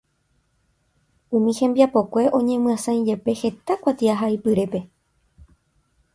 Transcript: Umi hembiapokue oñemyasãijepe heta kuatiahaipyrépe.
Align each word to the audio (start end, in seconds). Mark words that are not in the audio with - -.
Umi 1.35 1.53
hembiapokue 1.59 2.23
oñemyasãijepe 2.39 3.37
heta 3.41 3.73
kuatiahaipyrépe. 3.81 4.79